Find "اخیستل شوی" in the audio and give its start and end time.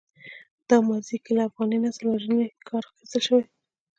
2.89-3.43